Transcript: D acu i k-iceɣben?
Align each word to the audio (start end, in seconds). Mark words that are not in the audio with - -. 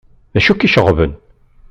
D 0.33 0.35
acu 0.39 0.49
i 0.53 0.55
k-iceɣben? 0.55 1.11